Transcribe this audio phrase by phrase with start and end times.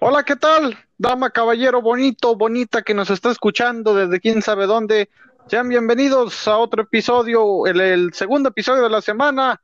[0.00, 0.78] Hola, ¿qué tal?
[0.98, 5.10] Dama, caballero, bonito, bonita que nos está escuchando desde quién sabe dónde.
[5.48, 9.60] Sean bienvenidos a otro episodio, el, el segundo episodio de la semana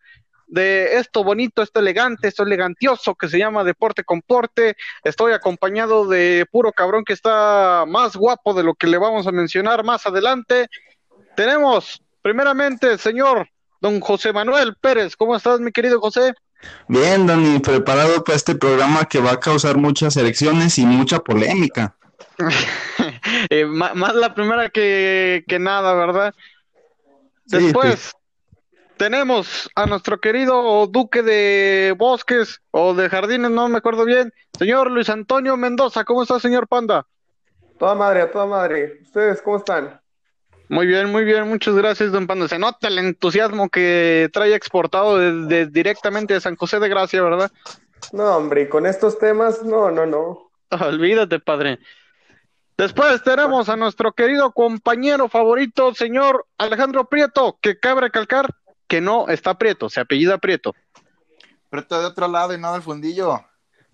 [0.46, 4.76] de esto bonito, esto elegante, esto elegantioso que se llama Deporte con Porte.
[5.04, 9.32] Estoy acompañado de puro cabrón que está más guapo de lo que le vamos a
[9.32, 10.68] mencionar más adelante.
[11.36, 13.48] Tenemos, primeramente, señor
[13.80, 15.16] don José Manuel Pérez.
[15.16, 16.34] ¿Cómo estás, mi querido José?
[16.88, 21.94] Bien, Dani, preparado para este programa que va a causar muchas elecciones y mucha polémica.
[23.48, 26.34] Eh, más la primera que, que nada, ¿verdad?
[27.44, 28.12] Después
[28.96, 34.90] tenemos a nuestro querido duque de bosques o de jardines, no me acuerdo bien, señor
[34.90, 36.04] Luis Antonio Mendoza.
[36.04, 37.06] ¿Cómo está, señor Panda?
[37.78, 38.98] Toda madre, a toda madre.
[39.02, 39.99] ¿Ustedes cómo están?
[40.70, 42.46] Muy bien, muy bien, muchas gracias, don Panda.
[42.46, 47.20] Se nota el entusiasmo que trae exportado de- de- directamente de San José de Gracia,
[47.22, 47.50] ¿verdad?
[48.12, 50.50] No, hombre, y con estos temas, no, no, no.
[50.70, 51.80] Olvídate, padre.
[52.78, 58.46] Después tenemos a nuestro querido compañero favorito, señor Alejandro Prieto, que cabe recalcar
[58.86, 60.74] que no está Prieto, se apellida Prieto.
[61.68, 63.44] Pero está de otro lado y no del fundillo.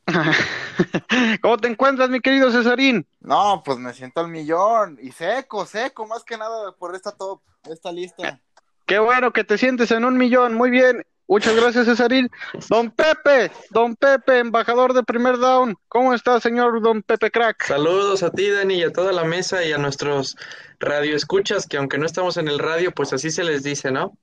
[1.42, 3.06] ¿Cómo te encuentras, mi querido Cesarín?
[3.20, 4.98] No, pues me siento al millón.
[5.02, 7.40] Y seco, seco, más que nada por esta top,
[7.70, 8.40] esta lista.
[8.86, 11.04] Qué bueno que te sientes en un millón, muy bien.
[11.28, 12.30] Muchas gracias, Cesarín.
[12.68, 15.76] Don Pepe, don Pepe, embajador de Primer Down.
[15.88, 17.64] ¿Cómo está, señor don Pepe Crack?
[17.64, 20.36] Saludos a ti, Dani, y a toda la mesa y a nuestros
[20.78, 24.16] radioescuchas, que aunque no estamos en el radio, pues así se les dice, ¿no?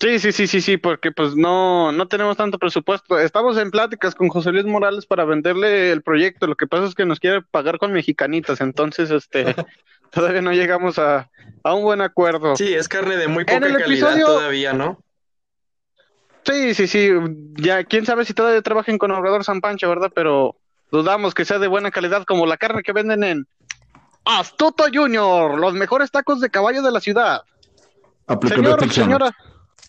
[0.00, 3.18] Sí, sí, sí, sí, sí, porque pues no, no tenemos tanto presupuesto.
[3.18, 6.46] Estamos en pláticas con José Luis Morales para venderle el proyecto.
[6.46, 9.54] Lo que pasa es que nos quiere pagar con mexicanitas, entonces este
[10.10, 11.30] todavía no llegamos a,
[11.62, 12.56] a un buen acuerdo.
[12.56, 15.02] Sí, es carne de muy En poca el calidad episodio- todavía, ¿no?
[16.44, 17.10] Sí, sí, sí.
[17.56, 20.10] Ya quién sabe si todavía trabajen con Obrador San Pancho, ¿verdad?
[20.14, 20.56] Pero
[20.90, 23.46] dudamos que sea de buena calidad como la carne que venden en
[24.24, 27.42] Astuto Junior, los mejores tacos de caballo de la ciudad.
[28.48, 29.36] Señor, señora,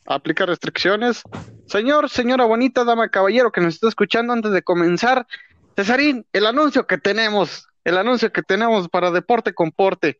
[0.06, 1.24] aplica restricciones.
[1.68, 5.28] Señor, señora bonita, dama, caballero que nos está escuchando antes de comenzar.
[5.76, 10.20] Cesarín, el anuncio que tenemos, el anuncio que tenemos para Deporte con Porte.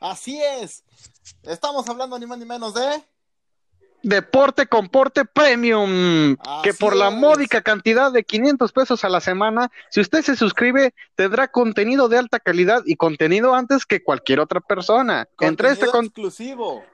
[0.00, 0.84] Así es.
[1.42, 3.02] Estamos hablando ni más ni menos de.
[4.02, 7.14] Deporte con Porte Premium, que por la es.
[7.14, 12.18] módica cantidad de 500 pesos a la semana, si usted se suscribe, tendrá contenido de
[12.18, 15.28] alta calidad y contenido antes que cualquier otra persona.
[15.38, 16.84] Entre este exclusivo.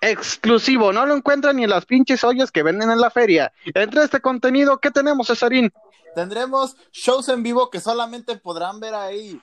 [0.00, 3.52] Exclusivo, no lo encuentran ni en las pinches ollas que venden en la feria.
[3.74, 5.72] Entre este contenido, ¿qué tenemos, Cesarín?
[6.14, 9.40] Tendremos shows en vivo que solamente podrán ver ahí.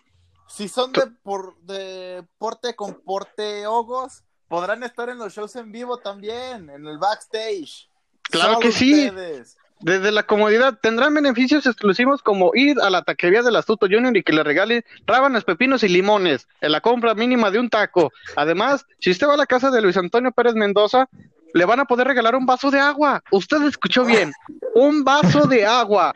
[0.48, 5.72] Si son de, por, de porte con porte hogos, podrán estar en los shows en
[5.72, 7.90] vivo también, en el backstage.
[8.24, 9.08] Claro Solo que sí.
[9.08, 9.58] ustedes.
[9.80, 14.24] Desde la comodidad tendrán beneficios exclusivos como ir a la taquería del Astuto Junior y
[14.24, 18.12] que le regalen rábanos, pepinos y limones en la compra mínima de un taco.
[18.36, 21.08] Además, si usted va a la casa de Luis Antonio Pérez Mendoza,
[21.54, 23.22] le van a poder regalar un vaso de agua.
[23.32, 24.34] Usted escuchó bien,
[24.74, 26.16] un vaso de agua.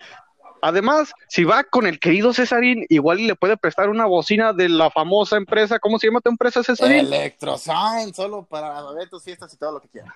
[0.63, 4.91] Además, si va con el querido Cesarín, igual le puede prestar una bocina de la
[4.91, 6.99] famosa empresa, ¿cómo se llama tu empresa, Cesarín?
[6.99, 10.13] Electrosound, solo para ver tus fiestas y todo lo que quieran.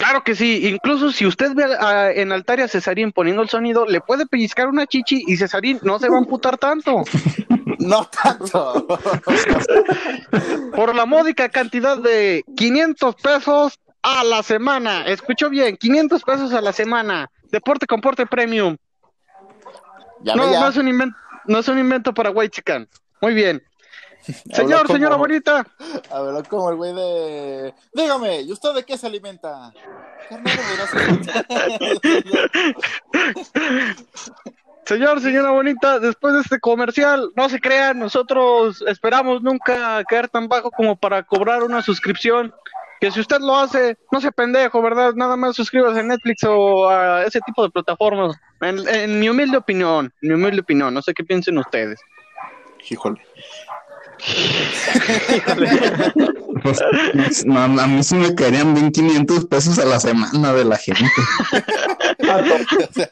[0.00, 3.84] Claro que sí, incluso si usted ve a- en Altaria a Cesarín poniendo el sonido,
[3.84, 7.02] le puede pellizcar una chichi y Cesarín no se va a amputar tanto.
[7.78, 8.86] No tanto.
[10.74, 15.06] Por la módica cantidad de 500 pesos a la semana.
[15.06, 17.30] Escuchó bien, 500 pesos a la semana.
[17.50, 18.76] Deporte con porte premium.
[20.22, 20.60] Ya No, ya.
[20.60, 21.16] no es un invento,
[21.46, 22.86] no es un invento para White Chicken.
[23.22, 23.62] Muy bien.
[24.52, 25.66] Señor, como- señora bonita,
[26.10, 27.74] Habló como el güey de.
[27.94, 29.72] Dígame, ¿y usted de qué se alimenta?
[34.86, 40.48] Señor, señora bonita, después de este comercial, no se crean, nosotros esperamos nunca caer tan
[40.48, 42.52] bajo como para cobrar una suscripción.
[43.00, 45.14] Que si usted lo hace, no sea pendejo, ¿verdad?
[45.14, 48.36] Nada más suscríbase a Netflix o a ese tipo de plataformas.
[48.60, 51.98] En, en mi humilde opinión, mi humilde opinión, no sé qué piensen ustedes.
[52.90, 53.18] Híjole.
[56.62, 60.76] Pues, no, a mí sí me caerían bien 500 pesos a la semana de la
[60.76, 61.04] gente.
[62.20, 63.10] O sea,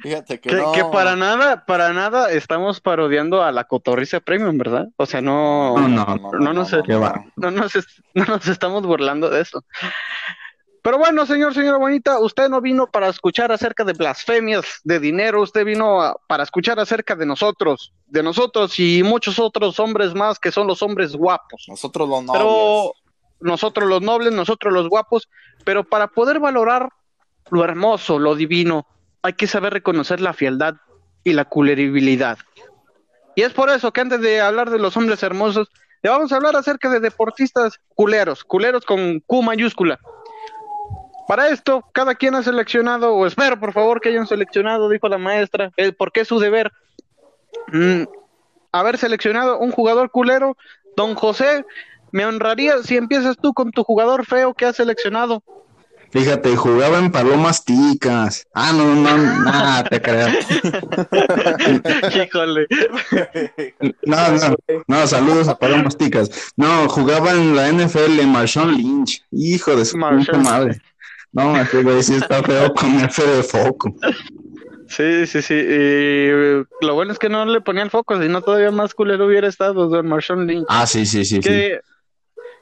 [0.00, 0.72] Fíjate que, Que, no.
[0.72, 4.88] que para nada, para nada estamos parodiando a la cotorriza premium, ¿verdad?
[4.96, 6.80] O sea, no, No, no, no, no sé.
[6.84, 7.24] qué va.
[7.36, 7.72] no nos,
[8.14, 9.64] no nos estamos burlando de eso.
[10.82, 15.40] Pero bueno, señor, señora bonita, usted no vino para escuchar acerca de blasfemias de dinero,
[15.40, 20.40] usted vino a- para escuchar acerca de nosotros, de nosotros y muchos otros hombres más
[20.40, 21.66] que son los hombres guapos.
[21.68, 22.42] Nosotros los nobles.
[22.42, 22.92] Pero
[23.38, 25.28] nosotros los nobles, nosotros los guapos,
[25.64, 26.88] pero para poder valorar
[27.50, 28.86] lo hermoso, lo divino,
[29.22, 30.74] hay que saber reconocer la fealdad
[31.22, 32.38] y la culeribilidad.
[33.36, 35.68] Y es por eso que antes de hablar de los hombres hermosos,
[36.02, 40.00] le vamos a hablar acerca de deportistas culeros, culeros con Q mayúscula.
[41.28, 45.18] Para esto, cada quien ha seleccionado, o espero por favor que hayan seleccionado, dijo la
[45.18, 46.72] maestra, el porque es su deber,
[47.68, 48.02] mm,
[48.72, 50.56] haber seleccionado un jugador culero.
[50.96, 51.64] Don José,
[52.10, 55.42] me honraría si empiezas tú con tu jugador feo que has seleccionado.
[56.12, 58.46] Fíjate, jugaba en Palomas Ticas.
[58.52, 60.28] Ah, no, no, nada, te creo.
[62.26, 62.66] Híjole.
[64.02, 66.52] No, no, no, saludos a Palomas Ticas.
[66.54, 69.24] No, jugaba en la NFL, Marshawn Lynch.
[69.30, 70.82] Hijo de su puta madre.
[71.32, 73.94] No, ese güey sí está feo con F de foco.
[74.88, 75.54] Sí, sí, sí.
[75.54, 78.92] Y eh, lo bueno es que no le ponía el foco, si no todavía más
[78.94, 80.66] culero hubiera estado Don Marshawn Lynch.
[80.68, 81.40] Ah, sí, sí, sí, sí.
[81.40, 81.80] Que,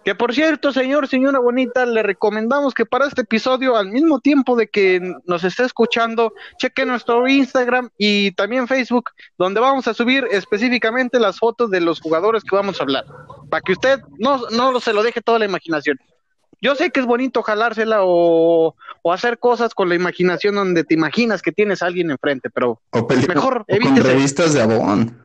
[0.04, 4.54] que por cierto, señor, señora bonita, le recomendamos que para este episodio, al mismo tiempo
[4.54, 10.24] de que nos esté escuchando, cheque nuestro Instagram y también Facebook, donde vamos a subir
[10.30, 13.04] específicamente las fotos de los jugadores que vamos a hablar,
[13.50, 15.98] para que usted no, no se lo deje toda la imaginación.
[16.60, 20.94] Yo sé que es bonito jalársela o, o hacer cosas con la imaginación donde te
[20.94, 25.24] imaginas que tienes a alguien enfrente, pero O películas mejor o con revistas de Avon.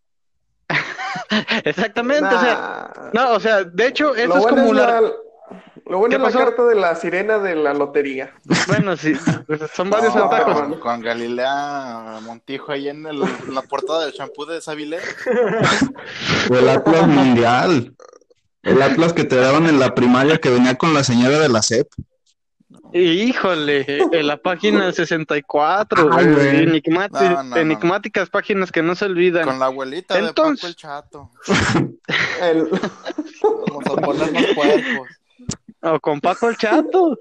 [1.63, 5.01] exactamente, o sea, no, o sea, de hecho, eso Lo es bueno como es la...
[5.01, 5.11] la,
[5.87, 6.39] lo bueno ¿Qué es la pasó?
[6.39, 8.33] carta de la sirena de la lotería.
[8.67, 9.13] Bueno, sí,
[9.73, 10.77] son varios No, atajos.
[10.79, 14.99] con Galilea Montijo ahí en, el- en la portada del shampoo de Sabilé.
[16.49, 17.93] O el Atlas Mundial.
[18.65, 21.61] El Atlas que te daban en la primaria que venía con la señora de la
[21.61, 21.87] SEP.
[22.93, 26.65] Híjole, en la página 64, Ay, güey, güey.
[26.65, 27.57] enigmati- No, no, no.
[27.57, 29.43] enigmáticas páginas que no se olvidan.
[29.45, 31.31] Con la abuelita Entonces- de Paco el Chato.
[32.41, 32.69] El-
[33.67, 35.07] Vamos a ponernos puercos.
[35.81, 37.17] O con Paco el Chato.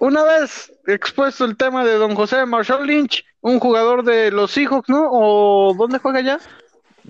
[0.00, 4.88] Una vez expuesto el tema de don José Marshall Lynch, un jugador de los Seahawks,
[4.88, 5.08] ¿no?
[5.10, 6.38] ¿O dónde juega ya?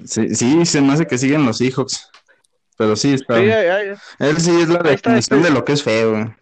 [0.05, 2.11] Sí, sí, se me hace que siguen los Seahawks.
[2.77, 3.37] Pero sí, está.
[3.37, 3.51] Sí,
[4.21, 6.35] Él sí es la definición este- de lo que es feo.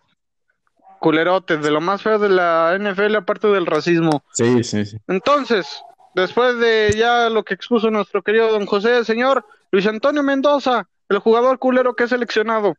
[0.98, 4.24] culerotes, de lo más feo de la NFL, aparte del racismo.
[4.32, 4.98] Sí, sí, sí.
[5.06, 5.66] Entonces,
[6.14, 11.18] después de ya lo que expuso nuestro querido don José, señor Luis Antonio Mendoza, el
[11.18, 12.76] jugador culero que ha seleccionado.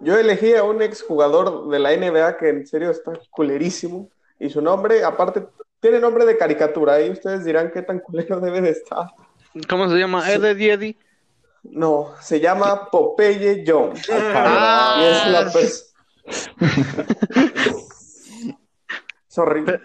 [0.00, 4.08] Yo elegí a un exjugador de la NBA que en serio está culerísimo.
[4.38, 5.46] Y su nombre, aparte,
[5.80, 6.94] tiene nombre de caricatura.
[6.94, 9.06] Ahí ustedes dirán qué tan culero debe de estar.
[9.68, 10.30] ¿Cómo se llama?
[10.30, 10.96] Eddie Eddie.
[11.64, 14.06] No, se llama Popeye Jones.
[14.12, 14.96] Ah.
[15.00, 15.84] Y es la pers-
[19.28, 19.80] Es horrible.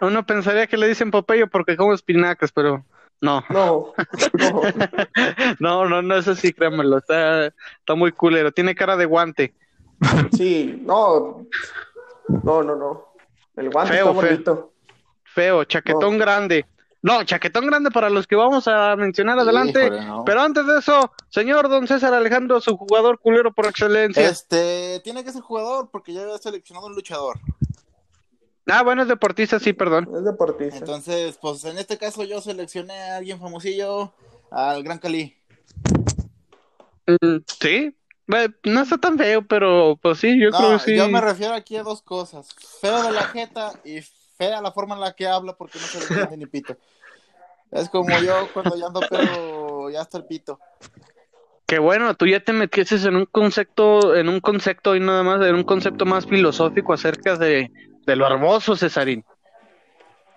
[0.00, 2.84] Uno pensaría que le dicen Popeye porque como espinacas, pero
[3.20, 3.44] no.
[3.48, 3.92] No,
[4.38, 4.72] no.
[5.60, 9.54] No, no, no, eso sí, créanmelo, está, está muy culero, tiene cara de guante.
[10.36, 11.46] Sí, no.
[12.42, 13.14] No, no, no.
[13.56, 14.30] El guante Feo, está feo.
[14.30, 14.72] bonito.
[15.24, 16.66] Feo, chaquetón grande.
[17.04, 19.84] No, chaquetón grande para los que vamos a mencionar adelante.
[19.84, 20.24] Híjole, no.
[20.24, 24.26] Pero antes de eso, señor don César Alejandro, su jugador culero por excelencia.
[24.26, 27.38] Este, tiene que ser jugador porque ya había seleccionado un luchador.
[28.66, 30.08] Ah, bueno, es deportista, sí, perdón.
[30.16, 30.78] Es deportista.
[30.78, 34.14] Entonces, pues en este caso yo seleccioné a alguien famosillo,
[34.50, 35.36] al Gran Cali.
[37.06, 37.94] Mm, Sí,
[38.64, 40.96] no está tan feo, pero pues sí, yo creo No, que sí.
[40.96, 42.48] yo me refiero aquí a dos cosas.
[42.80, 44.00] Feo de la jeta y
[44.36, 46.76] fea la forma en la que habla porque no se le entiende ni pito.
[47.70, 50.60] Es como yo cuando ya ando pero ya está el pito.
[51.66, 55.44] Qué bueno, tú ya te metiste en un concepto, en un concepto y nada más,
[55.46, 57.72] en un concepto más filosófico acerca de,
[58.06, 59.24] de lo hermoso, Cesarín.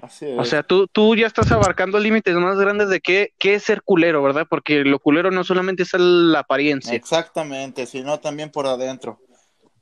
[0.01, 0.39] Así es.
[0.39, 3.81] O sea, tú, tú ya estás abarcando límites más grandes de qué, qué es ser
[3.81, 4.45] culero, ¿verdad?
[4.49, 6.93] Porque lo culero no solamente es la apariencia.
[6.93, 9.19] Exactamente, sino también por adentro.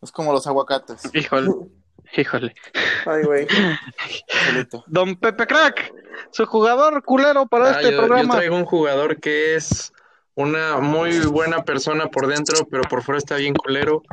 [0.01, 1.09] Es como los aguacates.
[1.13, 1.51] Híjole,
[2.15, 2.53] híjole.
[3.05, 3.47] Ay, güey.
[4.47, 4.83] solito.
[4.87, 5.93] Don Pepe Crack,
[6.31, 8.35] su jugador culero para Ah, este yo, yo programa.
[8.35, 9.91] traigo un jugador que es
[10.35, 14.03] una muy buena persona por dentro, pero por fuera está bien culero.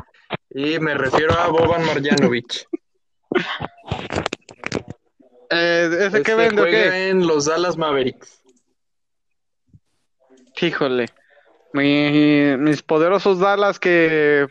[0.49, 2.67] Y me refiero a Boban Marjanovic.
[5.55, 7.09] Eh, ¿Ese Este qué vende o juega qué?
[7.09, 8.41] en los Dallas Mavericks.
[10.59, 11.07] Híjole.
[11.73, 14.47] Mi- mis poderosos Dallas que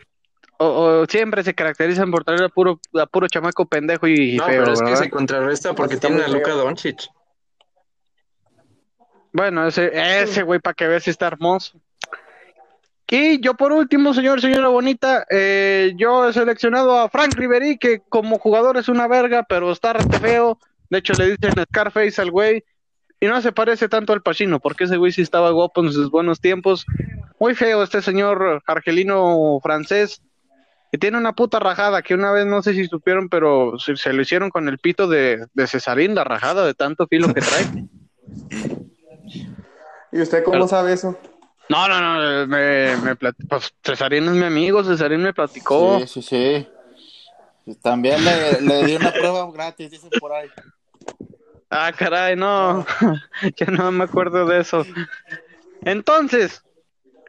[0.63, 4.37] o, o siempre se caracterizan por traer a puro, a puro chamaco pendejo y, y
[4.37, 6.57] No, feo, pero es que se contrarresta porque tiene a feo.
[6.57, 7.09] Doncic.
[9.31, 9.91] Bueno, ese,
[10.21, 11.79] ese güey para que veas si está hermoso.
[13.09, 17.99] Y yo por último, señor, señora bonita, eh, yo he seleccionado a Frank Ribery, que
[18.09, 20.57] como jugador es una verga, pero está rete feo.
[20.89, 22.63] De hecho, le dicen Scarface al güey.
[23.19, 26.09] Y no se parece tanto al Pacino, porque ese güey sí estaba guapo en sus
[26.09, 26.85] buenos tiempos.
[27.39, 30.21] Muy feo este señor argelino francés.
[30.93, 34.21] Y tiene una puta rajada que una vez no sé si supieron, pero se, lo
[34.21, 37.65] hicieron con el pito de, de Cesarín, la rajada de tanto filo que trae.
[40.11, 41.17] ¿Y usted cómo sabe eso?
[41.67, 45.99] No, no, no, me, me pues Cesarín es mi amigo, Cesarín me platicó.
[46.01, 46.67] Sí, sí,
[47.65, 47.75] sí.
[47.81, 50.47] También le, le di una prueba gratis, dice por ahí.
[51.71, 52.85] Ah, caray, no,
[53.57, 54.85] ya no me acuerdo de eso.
[55.81, 56.63] Entonces,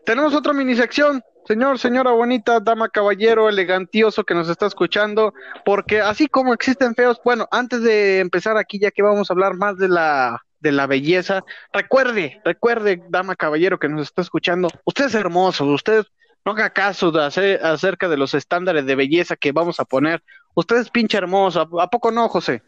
[0.04, 5.34] tenemos otra mini sección, señor, señora bonita, dama, caballero, elegantioso que nos está escuchando,
[5.64, 9.54] porque así como existen feos, bueno, antes de empezar aquí, ya que vamos a hablar
[9.54, 15.06] más de la de la belleza, recuerde, recuerde, dama, caballero que nos está escuchando, usted
[15.06, 16.06] es hermoso, usted
[16.44, 20.22] no haga caso de hacer, acerca de los estándares de belleza que vamos a poner.
[20.54, 22.62] Usted es pinche hermoso, ¿a poco no, José?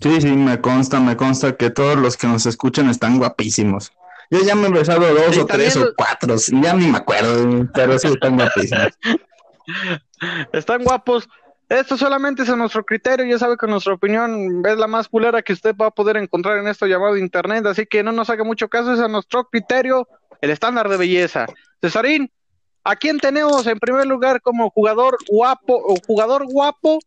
[0.00, 3.92] Sí, sí, me consta, me consta que todos los que nos escuchan están guapísimos.
[4.30, 7.98] Yo ya me he besado dos o tres o cuatro, ya ni me acuerdo, pero
[7.98, 8.88] sí están guapísimos.
[10.52, 11.28] Están guapos.
[11.68, 15.40] Esto solamente es a nuestro criterio, ya sabe que nuestra opinión es la más culera
[15.42, 18.42] que usted va a poder encontrar en esto llamado internet, así que no nos haga
[18.42, 20.08] mucho caso, es a nuestro criterio
[20.40, 21.46] el estándar de belleza.
[21.80, 22.30] Cesarín,
[22.82, 26.98] ¿a quién tenemos en primer lugar como jugador guapo o jugador guapo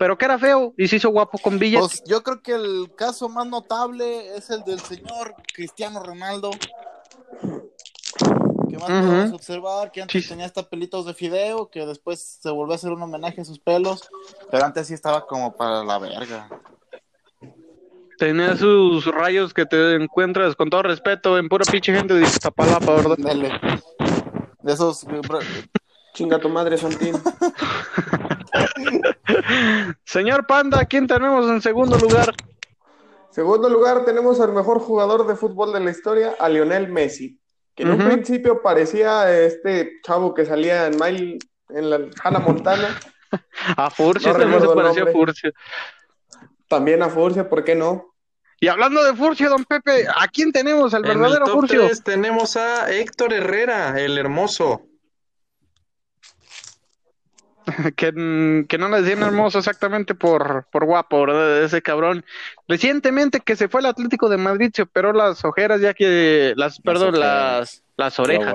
[0.00, 2.00] pero que era feo y se hizo guapo con billetes.
[2.00, 6.52] Pues yo creo que el caso más notable es el del señor Cristiano Ronaldo.
[8.70, 12.72] Que más podemos observar que antes tenía hasta pelitos de fideo, que después se volvió
[12.72, 14.08] a hacer un homenaje a sus pelos,
[14.50, 16.48] pero antes sí estaba como para la verga.
[18.16, 22.94] Tenía sus rayos que te encuentras con todo respeto en pura pinche gente de Iztapalapa,
[22.94, 23.16] ¿verdad?
[23.18, 23.60] Dale.
[24.62, 25.04] De esos
[26.14, 27.14] Chinga tu madre, Santín.
[30.04, 32.34] Señor Panda, ¿quién tenemos en segundo lugar?
[33.30, 37.38] Segundo lugar tenemos al mejor jugador de fútbol de la historia, a Lionel Messi,
[37.74, 42.98] que en un principio parecía este chavo que salía en Mile, en la Hannah Montana.
[43.76, 45.52] a Furcio también se parecía a Furcio.
[46.66, 48.14] También a Furcio, ¿por qué no?
[48.58, 50.92] Y hablando de Furcio, don Pepe, ¿a quién tenemos?
[50.92, 51.88] ¿Al verdadero Furcio?
[52.04, 54.89] tenemos a Héctor Herrera, el hermoso.
[57.96, 61.62] que, no le decían hermoso exactamente por, por guapo, ¿verdad?
[61.62, 62.24] Ese cabrón.
[62.68, 66.80] Recientemente que se fue al Atlético de Madrid se operó las ojeras, ya que las,
[66.80, 68.54] perdón, las, las orejas.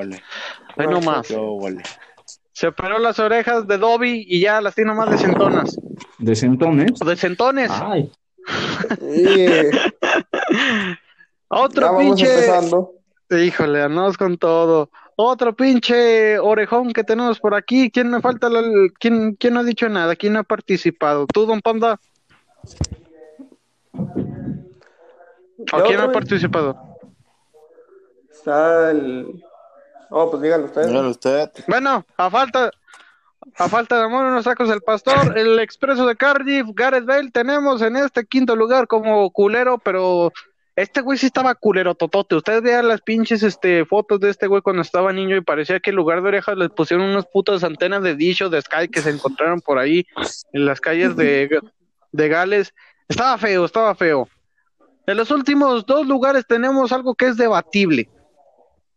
[0.77, 1.27] Ay, no más.
[2.51, 5.77] Se operó las orejas de Dobby y ya las tiene más de centonas.
[6.17, 7.00] ¿De centones?
[7.00, 7.72] De centones.
[7.72, 8.12] Ay.
[11.48, 12.27] Otro pinche.
[13.29, 14.89] Híjole, andamos con todo.
[15.17, 17.89] Otro pinche orejón que tenemos por aquí.
[17.89, 18.50] ¿Quién me falta?
[19.00, 20.15] ¿Quién, ¿Quién no ha dicho nada?
[20.15, 21.25] ¿Quién no ha participado?
[21.27, 22.00] ¿Tú, don Panda?
[25.72, 26.77] ¿O quién ha participado?
[28.29, 29.41] Está el...
[30.10, 30.88] Oh, pues dígalo usted.
[30.88, 31.50] Dígalo usted.
[31.67, 32.72] Bueno, a falta...
[33.57, 37.81] A falta de amor, unos sacos del pastor, el expreso de Cardiff, Gareth Bale, tenemos
[37.84, 40.34] en este quinto lugar como culero, pero
[40.75, 42.36] este güey sí estaba culero totote.
[42.36, 45.91] Ustedes vean las pinches este, fotos de este güey cuando estaba niño y parecía que
[45.91, 49.12] en lugar de orejas les pusieron unas putas antenas de dicho de Sky que se
[49.12, 50.05] encontraron por ahí
[50.51, 51.62] en las calles de,
[52.12, 52.74] de Gales.
[53.08, 54.27] Estaba feo, estaba feo.
[55.08, 58.10] En los últimos dos lugares tenemos algo que es debatible.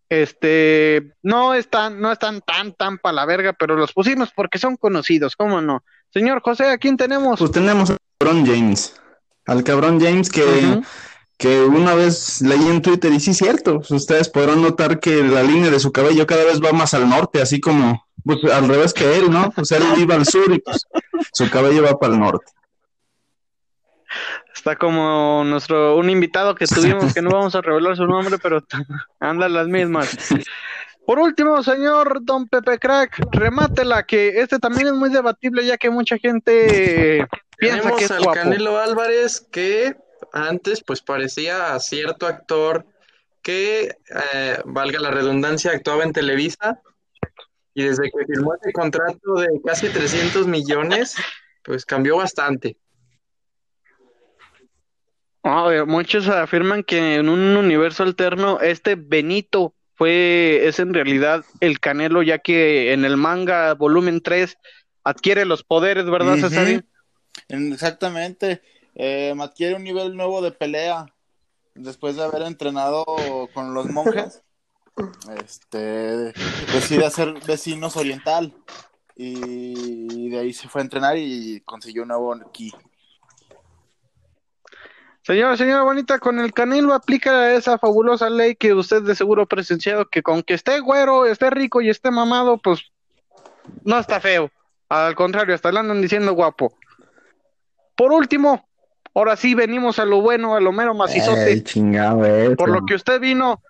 [0.08, 4.76] Este, no están, no están tan, tan para la verga, pero los pusimos porque son
[4.76, 5.85] conocidos, ¿cómo no?
[6.11, 7.38] Señor José, ¿a quién tenemos?
[7.38, 8.99] Pues tenemos al cabrón James.
[9.44, 10.80] Al cabrón James que
[11.38, 15.42] que una vez leí en Twitter y sí es cierto, ustedes podrán notar que la
[15.42, 18.92] línea de su cabello cada vez va más al norte, así como pues, al revés
[18.92, 19.50] que él, ¿no?
[19.52, 20.85] Pues él iba al sur y pues
[21.33, 22.52] su cabello va para el norte.
[24.52, 28.61] Está como nuestro un invitado que tuvimos que no vamos a revelar su nombre, pero
[29.21, 30.16] anda las mismas.
[31.07, 35.88] Por último, señor Don Pepe Crack, remátela, que este también es muy debatible ya que
[35.88, 37.25] mucha gente
[37.57, 39.97] piensa que es al Canelo Álvarez que
[40.32, 42.87] antes pues parecía cierto actor
[43.42, 43.97] que,
[44.35, 46.80] eh, valga la redundancia, actuaba en Televisa
[47.75, 51.16] y desde que firmó ese contrato de casi 300 millones,
[51.62, 52.76] pues cambió bastante.
[55.87, 62.23] muchos afirman que en un universo alterno este Benito fue, es en realidad el Canelo,
[62.23, 64.58] ya que en el manga volumen 3
[65.04, 66.85] adquiere los poderes, ¿verdad, César?
[67.49, 68.61] Exactamente
[68.95, 71.07] eh, adquiere un nivel nuevo de pelea
[71.75, 73.04] después de haber entrenado
[73.54, 74.42] con los monjes.
[75.45, 76.33] Este
[76.73, 78.52] decide hacer vecinos oriental
[79.14, 82.73] y de ahí se fue a entrenar y consiguió un nuevo ki.
[85.23, 89.47] Señora, señora bonita, con el Canelo aplica esa fabulosa ley que usted de seguro ha
[89.47, 92.80] presenciado, que con que esté güero, esté rico y esté mamado, pues
[93.85, 94.50] no está feo.
[94.88, 96.73] Al contrario, hasta le andan diciendo guapo.
[97.95, 98.67] Por último,
[99.18, 101.64] ahora sí venimos a lo bueno, a lo mero macizote.
[101.64, 102.54] Chingado eso.
[102.54, 103.60] por lo que usted vino.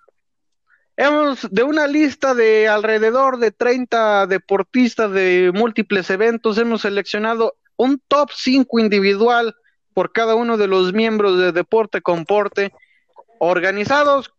[0.95, 8.01] Hemos de una lista de alrededor de 30 deportistas de múltiples eventos, hemos seleccionado un
[8.07, 9.55] top 5 individual
[9.93, 12.71] por cada uno de los miembros de Deporte Comporte,
[13.39, 14.31] organizados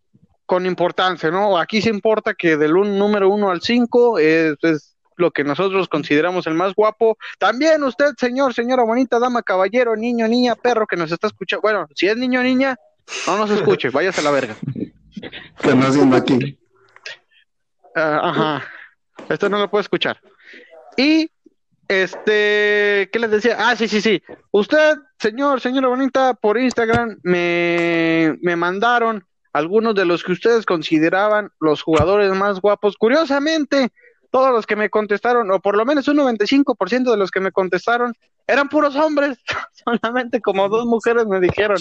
[0.47, 1.59] con importancia, ¿no?
[1.59, 5.89] Aquí se importa que del un, número 1 al 5 es, es lo que nosotros
[5.89, 7.17] consideramos el más guapo.
[7.39, 11.63] También usted, señor, señora bonita, dama, caballero, niño, niña, perro que nos está escuchando.
[11.63, 12.77] Bueno, si es niño o niña,
[13.27, 14.57] no nos escuche, váyase a la verga.
[15.15, 16.59] ¿Qué están haciendo aquí?
[17.95, 18.65] Ah, ajá.
[19.29, 20.21] Esto no lo puedo escuchar.
[20.97, 21.31] Y
[21.89, 23.57] este, ¿qué les decía?
[23.59, 24.23] Ah, sí, sí, sí.
[24.53, 31.51] Usted, señor, señora bonita, por Instagram me, me mandaron algunos de los que ustedes consideraban
[31.61, 32.97] los jugadores más guapos.
[32.97, 33.91] Curiosamente,
[34.31, 37.53] todos los que me contestaron, o por lo menos un 95% de los que me
[37.53, 38.15] contestaron,
[38.47, 39.39] eran puros hombres.
[39.85, 41.79] Solamente como dos mujeres me dijeron.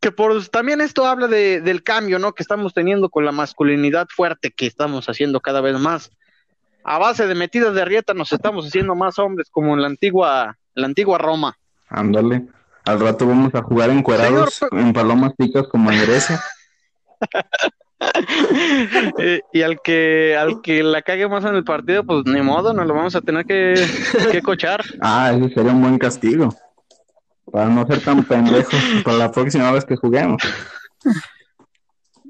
[0.00, 2.32] Que por también esto habla de, del cambio, ¿no?
[2.32, 6.10] Que estamos teniendo con la masculinidad fuerte que estamos haciendo cada vez más.
[6.84, 10.56] A base de metidas de rieta nos estamos haciendo más hombres como en la antigua,
[10.74, 11.58] la antigua Roma.
[11.88, 12.46] Ándale.
[12.84, 16.40] Al rato vamos a jugar encuerados Señor, en palomas picas como en Grecia.
[19.18, 22.72] Eh, y al que al que la cague más en el partido, pues ni modo,
[22.72, 23.74] nos lo vamos a tener que,
[24.30, 24.82] que cochar.
[25.00, 26.54] Ah, ese sería un buen castigo.
[27.50, 28.74] Para no ser tan pendejos
[29.04, 30.42] para la próxima vez que juguemos.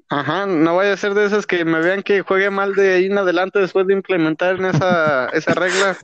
[0.08, 3.06] Ajá, no vaya a ser de esas que me vean que juegue mal de ahí
[3.06, 5.96] en adelante después de implementar en esa, esa regla.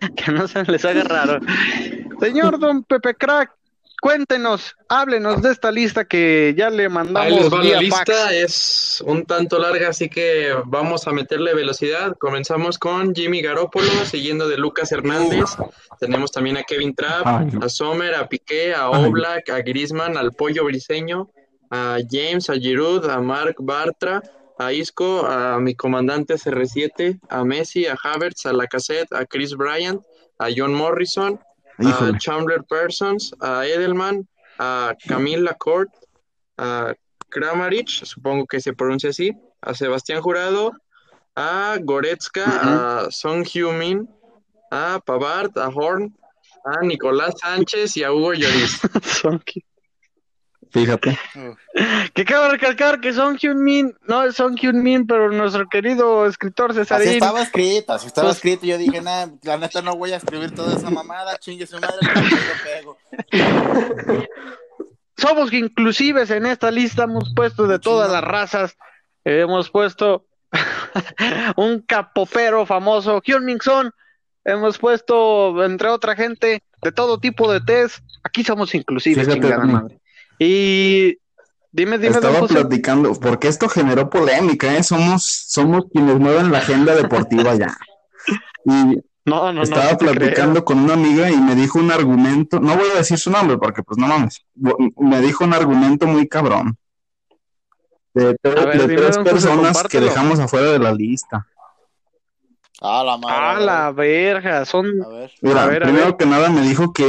[0.16, 1.40] que no se les haga raro.
[2.20, 3.52] Señor Don Pepe Crack,
[4.00, 9.02] cuéntenos, háblenos de esta lista que ya le Ahí mandamos les va la lista, es
[9.06, 12.16] un tanto larga, así que vamos a meterle velocidad.
[12.18, 15.50] Comenzamos con Jimmy Garoppolo, siguiendo de Lucas Hernández.
[15.98, 17.64] Tenemos también a Kevin Trapp, Ay, no.
[17.64, 18.88] a Sommer, a Piqué, a.
[18.90, 21.30] Oblak, a Griezmann, al Pollo Briseño,
[21.70, 24.22] a James, a Giroud, a Mark Bartra,
[24.58, 30.02] a Isco, a mi comandante CR7, a Messi, a Havertz, a Lacazette, a Chris Bryant,
[30.38, 31.40] a John Morrison,
[31.86, 32.18] a.
[32.18, 34.26] Chandler Parsons, a Edelman,
[34.58, 35.92] a Camille Lacorte,
[36.58, 36.94] a
[37.30, 40.72] Kramaric, supongo que se pronuncia así, a Sebastián Jurado,
[41.36, 44.08] a Goretzka, a Song Heung-min,
[44.70, 46.14] a Pavard, a Horn,
[46.64, 48.80] a Nicolás Sánchez y a Hugo Lloris.
[50.72, 51.18] Fíjate.
[52.14, 56.26] Que cabe recalcar que Son Hyun Min, no es Son Hyun Min, pero nuestro querido
[56.26, 57.08] escritor Así Cesarín.
[57.14, 58.66] estaba escrito, así estaba Pues- escrito.
[58.66, 61.96] Yo dije, nah, la neta no voy a escribir toda esa mamada, chingue su madre,
[62.02, 62.98] lo pego.
[65.16, 68.76] somos inclusives en esta lista, hemos puesto de todas las razas,
[69.24, 70.24] Eh, hemos puesto
[71.56, 73.92] un capopero famoso, Hyun Min Son,
[74.44, 78.70] hemos puesto, entre otra gente, de todo tipo de test, aquí somos
[79.60, 79.72] Tony.
[79.72, 79.99] madre.
[80.42, 81.18] Y
[81.70, 82.54] dime, dime, don Estaba José.
[82.54, 84.82] platicando, porque esto generó polémica, ¿eh?
[84.82, 87.76] Somos, somos quienes mueven la agenda deportiva ya.
[88.64, 92.74] Y No, no, no, estaba platicando con una amiga y me dijo un argumento, no
[92.74, 94.40] voy a decir su nombre porque pues no mames,
[94.96, 96.76] me dijo un argumento muy cabrón.
[98.14, 101.46] De, tre- A ver, de dime, tres José, personas que dejamos afuera de la lista.
[102.80, 103.36] Ah, la madre.
[103.38, 104.86] Ah, la verga, son...
[105.04, 105.30] A ver.
[105.42, 106.16] Mira, A ver, a primero ver.
[106.16, 107.04] que nada me dijo que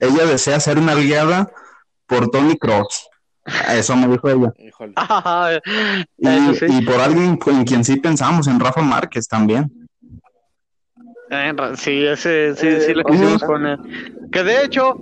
[0.00, 1.52] ella desea ser una aliada
[2.06, 3.08] por Tony Cross.
[3.70, 4.52] Eso me dijo ella.
[4.96, 5.50] Ah,
[6.18, 6.66] Y, sí.
[6.68, 9.70] y por alguien en quien sí pensamos, en Rafa Márquez también.
[11.30, 13.46] Eh, sí, ese, sí, sí le Eh, quisimos ajá.
[13.46, 13.78] poner.
[14.32, 14.96] Que de hecho,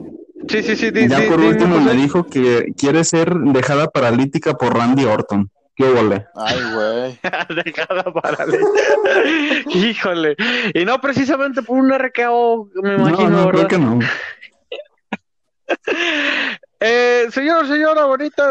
[0.48, 4.54] sí, sí, sí, di- ya di- por último me dijo que quiere ser dejada paralítica
[4.54, 5.50] por Randy Orton.
[5.76, 6.26] ¿Qué vole?
[6.36, 7.18] Ay, güey.
[7.64, 8.46] Dejada para
[9.74, 10.36] Híjole.
[10.72, 13.66] Y no precisamente por un RKO, me imagino, no, no, ¿verdad?
[13.66, 13.98] creo que no.
[16.86, 18.46] Eh, señor, señora bonita,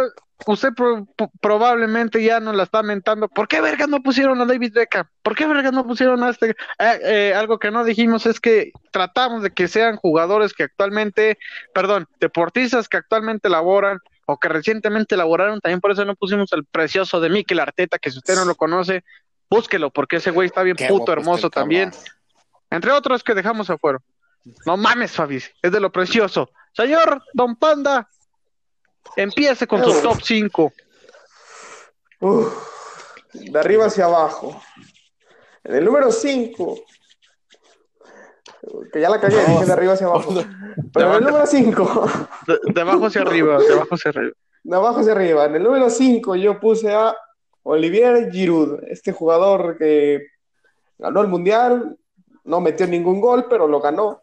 [0.47, 3.27] usted pro- pro- probablemente ya nos la está mentando.
[3.27, 5.05] ¿Por qué verga no pusieron a David Beckham?
[5.21, 6.49] ¿Por qué verga no pusieron a este?
[6.79, 11.37] Eh, eh, algo que no dijimos es que tratamos de que sean jugadores que actualmente,
[11.75, 15.59] perdón, deportistas que actualmente laboran o que recientemente laboraron.
[15.61, 18.55] También por eso no pusimos el precioso de Mikel Arteta, que si usted no lo
[18.55, 19.03] conoce,
[19.47, 21.91] búsquelo, porque ese güey está bien Qué puto hermoso también.
[22.71, 23.99] Entre otros que dejamos afuera.
[24.65, 26.49] No mames, Fabi, es de lo precioso.
[26.75, 28.09] Señor Don Panda,
[29.15, 30.73] empiece con su top 5.
[32.21, 32.53] Uf,
[33.33, 34.61] de arriba hacia abajo.
[35.63, 36.75] En el número 5,
[38.91, 39.53] que ya la cagué, No.
[39.53, 40.33] dije de arriba hacia abajo.
[40.93, 42.09] Pero en el número 5,
[42.47, 44.33] De, de abajo hacia arriba, de abajo hacia arriba.
[44.63, 47.15] de abajo hacia arriba, en el número 5 yo puse a
[47.63, 50.27] Olivier Giroud, este jugador que
[50.99, 51.97] Ganó el mundial,
[52.45, 54.22] no metió ningún gol, pero lo ganó.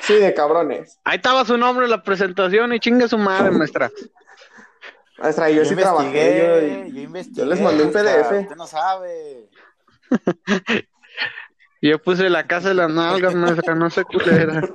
[0.00, 0.98] Sí, de cabrones.
[1.04, 3.90] Ahí estaba su nombre en la presentación y chingue su madre, maestra.
[5.18, 6.38] Maestra, yo, sí trabajé.
[6.38, 7.42] Yo, yo investigué.
[7.42, 8.42] yo les mandé un maestra, PDF.
[8.42, 9.50] Usted no sabe.
[11.82, 14.62] Yo puse la casa de las nalgas, maestra, no sé culera.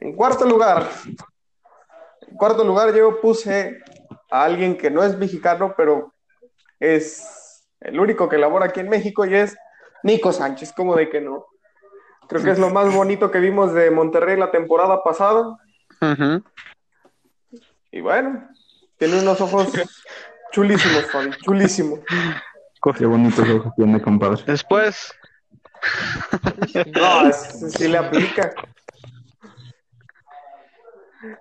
[0.00, 0.88] En cuarto lugar,
[2.26, 3.78] en cuarto lugar yo puse
[4.30, 6.14] a alguien que no es mexicano, pero
[6.78, 9.56] es el único que labora aquí en México y es
[10.02, 11.46] Nico Sánchez, como de que no.
[12.28, 15.56] Creo que es lo más bonito que vimos de Monterrey la temporada pasada.
[16.00, 16.42] Ujú.
[17.92, 18.48] Y bueno,
[18.98, 19.68] tiene unos ojos
[20.52, 22.00] chulísimos, Fabi, chulísimos.
[22.96, 24.42] Qué bonitos ojos tiene, compadre.
[24.46, 25.12] Después,
[26.94, 28.52] No, es- sí le aplica.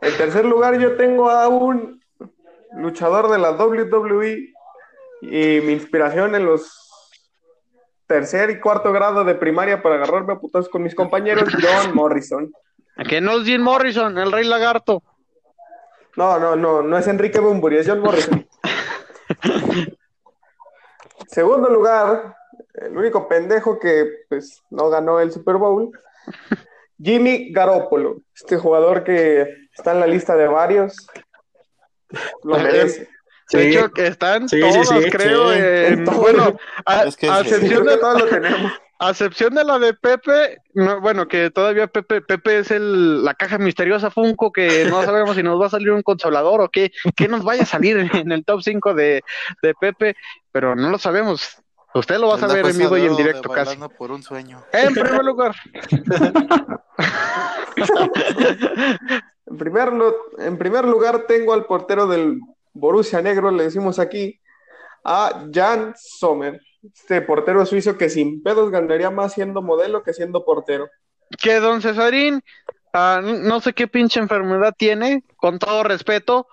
[0.02, 2.02] En tercer lugar, yo tengo a un
[2.74, 4.54] luchador de la WWE
[5.22, 6.89] y mi inspiración en los
[8.10, 12.52] tercer y cuarto grado de primaria para agarrarme a putas con mis compañeros, John Morrison.
[13.08, 15.04] que no es Jim Morrison, el rey lagarto.
[16.18, 18.48] No, no, no, no es Enrique Bunbury, es John Morrison.
[21.28, 22.36] Segundo lugar,
[22.74, 25.92] el único pendejo que pues no ganó el Super Bowl,
[27.00, 31.08] Jimmy Garoppolo, este jugador que está en la lista de varios.
[32.44, 33.08] Lo Eh,
[33.52, 33.68] De Sí.
[33.78, 35.52] hecho, que están Sí, sí, todas, sí, creo.
[35.52, 35.58] sí.
[35.60, 36.16] en- En todo.
[36.22, 37.50] bueno, a, Es que a sí.
[37.50, 38.72] Sí, excepción de, todos lo tenemos.
[39.00, 43.34] a excepción de la de Pepe, no, bueno, que todavía Pepe, Pepe es el, la
[43.34, 46.92] caja misteriosa Funko que no sabemos si nos va a salir un consolador o qué,
[47.16, 49.24] qué nos vaya a salir en el top 5 de,
[49.64, 50.16] de Pepe,
[50.52, 51.58] pero no lo sabemos.
[51.96, 53.76] Usted lo va a saber en vivo y en directo casi.
[53.98, 54.64] Por un sueño.
[54.74, 55.56] En primer lugar,
[59.48, 59.90] En primer,
[60.38, 62.40] en primer lugar tengo al portero del
[62.74, 64.40] Borussia Negro, le decimos aquí,
[65.04, 70.46] a Jan Sommer, este portero suizo que sin pedos ganaría más siendo modelo que siendo
[70.46, 70.88] portero.
[71.38, 72.42] que don Cesarín,
[72.94, 76.48] ah, no sé qué pinche enfermedad tiene, con todo respeto,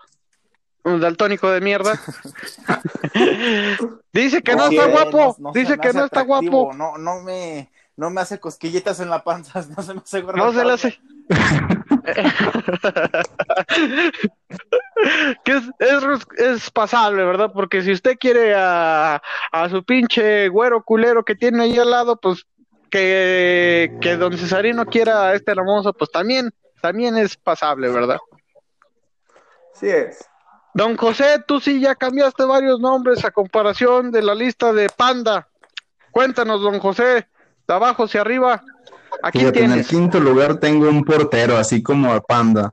[0.84, 2.00] un daltónico de mierda.
[4.12, 6.72] Dice que no, No, está guapo, no dice que no está guapo.
[6.72, 10.38] No, no me, no me hace cosquillitas en la panza, no se me hace gordo.
[10.38, 11.00] No se le hace.
[15.44, 16.04] que es, es,
[16.38, 17.50] es pasable, ¿verdad?
[17.52, 22.16] Porque si usted quiere a, a su pinche güero culero que tiene ahí al lado,
[22.16, 22.46] pues
[22.90, 28.18] que, que don Cesarino quiera a este hermoso, pues también, también es pasable, ¿verdad?
[29.72, 30.24] Sí es.
[30.74, 35.48] Don José, tú sí ya cambiaste varios nombres a comparación de la lista de Panda.
[36.10, 37.26] Cuéntanos, don José,
[37.66, 38.62] de abajo hacia arriba.
[39.22, 39.88] Aquí Fíjate, en el tienes.
[39.88, 42.70] quinto lugar tengo un portero, así como a Panda.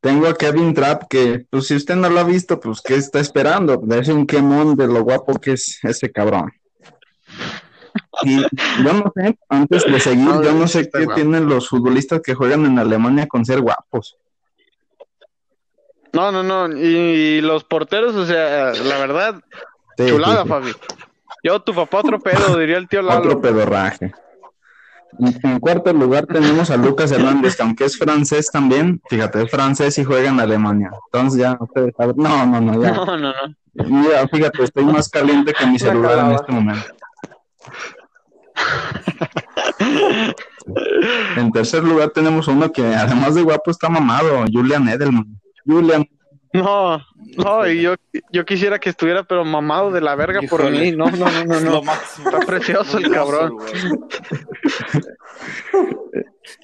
[0.00, 3.18] Tengo a Kevin Trapp, que, pues, si usted no lo ha visto, pues, ¿qué está
[3.18, 3.82] esperando?
[3.90, 6.52] Es un quemón de lo guapo que es ese cabrón.
[8.22, 12.20] Y yo no sé, antes de seguir, No, yo no sé qué tienen los futbolistas
[12.22, 14.16] que juegan en Alemania con ser guapos.
[16.12, 16.68] No, no, no.
[16.76, 19.40] Y los porteros, o sea, la verdad,
[19.98, 20.48] Sí, chulada, sí, sí.
[20.48, 20.72] Fabi.
[21.42, 23.20] Yo, tu papá, otro pedo, diría el tío Lalo.
[23.20, 24.12] Otro pedorraje.
[25.18, 29.96] En cuarto lugar tenemos a Lucas Hernández, que aunque es francés también, fíjate, es francés
[29.98, 30.90] y juega en Alemania.
[31.06, 32.16] Entonces ya ustedes saben.
[32.18, 32.92] No, no, no, ya.
[32.94, 33.32] No, no, no.
[33.74, 36.86] Mira, fíjate, estoy más caliente que mi celular en este momento.
[41.36, 45.40] En tercer lugar tenemos uno que además de guapo está mamado, Julian Edelman.
[45.64, 46.06] Julian,
[46.62, 47.04] No,
[47.36, 47.94] no, y yo,
[48.32, 50.92] yo quisiera que estuviera, pero mamado de la verga por mí.
[50.92, 51.70] No, no, no, no, Es no.
[51.70, 52.30] lo máximo.
[52.30, 53.56] Está precioso el cabrón.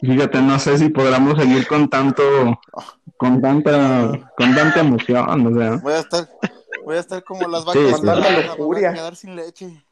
[0.01, 2.23] fíjate, no sé si podamos seguir con tanto,
[3.17, 5.77] con tanta, con tanta emoción, o sea.
[5.77, 6.29] Voy a estar,
[6.85, 8.07] voy a estar como las Sí, vacas sí.
[8.07, 9.85] Tanta me voy a quedar sin leche.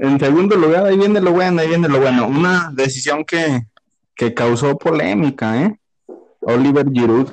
[0.00, 2.26] En segundo lugar, ahí viene lo bueno, ahí viene lo bueno.
[2.26, 3.66] Una decisión que,
[4.20, 5.80] que causó polémica, ¿eh?
[6.42, 7.30] Oliver Giroud.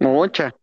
[0.00, 0.54] Mucha.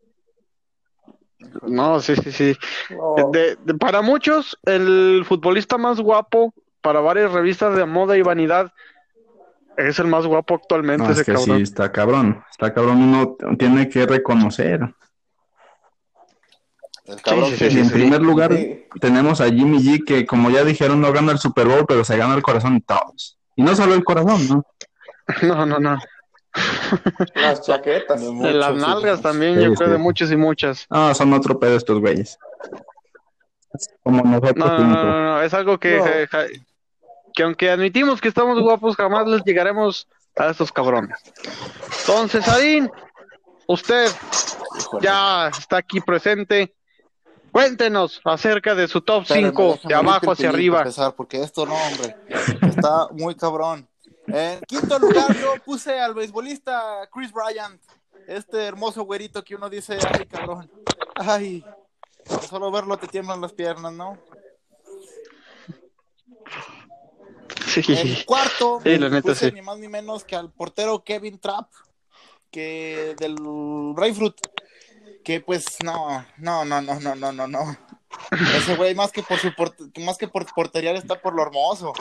[1.64, 2.56] No, sí, sí, sí.
[2.92, 3.32] No.
[3.32, 8.72] De- de- para muchos, el futbolista más guapo, para varias revistas de moda y vanidad,
[9.78, 11.58] es el más guapo actualmente, No, ese es que cabrón.
[11.58, 12.44] sí, está cabrón.
[12.52, 14.82] Está cabrón, uno tiene que reconocer.
[17.06, 17.94] El cabrón sí, sí, Y en sí.
[17.94, 18.86] primer lugar Sí.
[19.02, 22.16] tenemos a Jimmy G, que como ya dijeron, no gana el Super Bowl, pero se
[22.16, 23.40] gana el corazón de todos.
[23.56, 24.64] Y no solo el corazón, ¿no?
[25.44, 25.98] No, no, no.
[27.36, 28.22] Las chaquetas.
[28.22, 29.24] De las nalgas sí.
[29.24, 29.92] también, Sí, yo creo, sí.
[29.94, 30.88] de muchos y muchas.
[30.90, 32.38] No, son otro pedo estos güeyes.
[34.04, 36.06] Como nosotros No, no, no, no, no, es algo que, No.
[36.06, 36.62] que,
[37.34, 41.20] que aunque admitimos que estamos guapos, jamás les llegaremos a estos cabrones.
[42.00, 42.90] Entonces, Adín,
[43.68, 44.10] usted,
[45.02, 46.74] ya está aquí presente.
[47.52, 50.80] Cuéntenos acerca de su top 5 de abajo hacia arriba.
[50.80, 52.16] Empezar, porque esto no, hombre,
[52.62, 53.88] está muy cabrón.
[54.28, 57.82] En quinto lugar yo puse al beisbolista Chris Bryant,
[58.28, 60.70] este hermoso güerito que uno dice, ay cabrón,
[61.16, 61.64] ay,
[62.50, 64.18] solo verlo te tiemblan las piernas, ¿no?
[67.68, 67.82] Sí.
[67.88, 69.52] En cuarto, Sí, puse sí.
[69.54, 71.72] ni más ni menos que al portero Kevin Trapp,
[72.52, 73.38] que del
[73.96, 74.36] Rayfruit,
[75.24, 77.78] que pues no, no, no, no, no, no, no, no.
[78.58, 81.94] Ese güey más que por su port- más que por portería está por lo hermoso.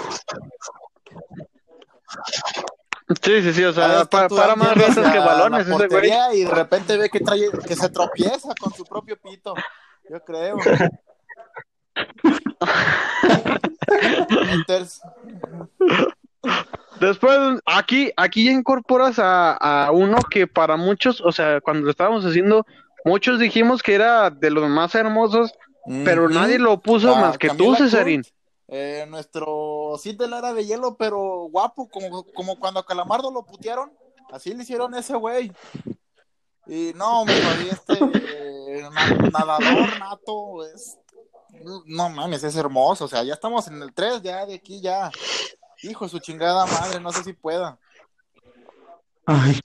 [3.22, 6.10] Sí, sí, sí, o sea, tú para más veces que balones ese güey.
[6.34, 9.54] Y de repente ve que trae, que se tropieza con su propio pito.
[10.10, 10.56] Yo creo.
[17.00, 22.24] Después, aquí, aquí incorporas a, a uno que para muchos, o sea, cuando lo estábamos
[22.24, 22.66] haciendo,
[23.04, 25.52] muchos dijimos que era de los más hermosos,
[26.04, 28.22] pero nadie lo puso Ah, más que tú, Camila Cesarín.
[28.22, 28.34] Kurt,
[28.68, 29.46] eh, nuestro
[29.98, 33.92] Cid de la era de hielo, pero guapo, como, como cuando a Calamardo lo putearon,
[34.32, 35.52] así le hicieron ese güey.
[36.66, 40.98] Y no, hombre, y este eh, na- nadador nato es.
[41.86, 43.04] No mames, es hermoso.
[43.04, 45.10] O sea, ya estamos en el 3, ya de aquí ya.
[45.82, 47.78] Hijo de su chingada madre, no sé si pueda.
[49.26, 49.58] Ay,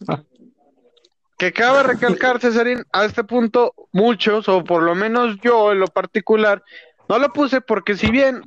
[1.37, 5.87] Que cabe recalcar, Cesarín, a este punto, muchos, o por lo menos yo en lo
[5.87, 6.63] particular,
[7.09, 8.41] no lo puse porque si bien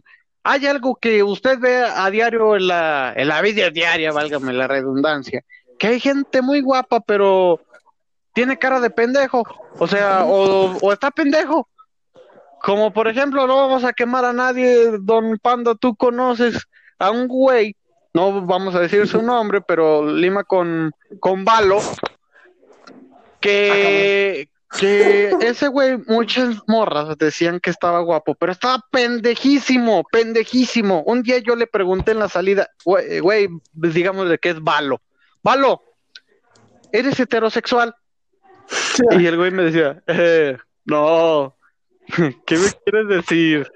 [0.45, 4.69] hay algo que usted ve a diario en la, en la vida diaria, válgame la
[4.69, 5.43] redundancia,
[5.79, 7.61] que hay gente muy guapa, pero
[8.35, 9.43] tiene cara de pendejo,
[9.79, 11.69] o sea, o, o está pendejo.
[12.63, 16.67] Como por ejemplo, no vamos a quemar a nadie, don Pando, tú conoces
[16.99, 17.77] a un güey,
[18.13, 21.81] no vamos a decir su nombre, pero lima con, con balo,
[23.41, 31.03] que, que ese güey, muchas morras decían que estaba guapo, pero estaba pendejísimo, pendejísimo.
[31.07, 35.01] Un día yo le pregunté en la salida, güey, güey, digamos de qué es balo.
[35.43, 35.83] Balo,
[36.93, 37.95] ¿eres heterosexual?
[39.19, 41.57] Y el güey me decía, eh, no,
[42.47, 43.71] ¿qué me quieres decir?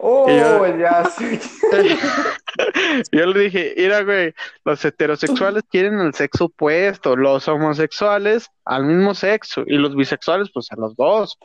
[0.00, 1.40] Oh, yo- ya sé.
[3.12, 9.14] Yo le dije, mira, güey, los heterosexuales quieren el sexo opuesto, los homosexuales al mismo
[9.14, 11.38] sexo y los bisexuales pues a los dos.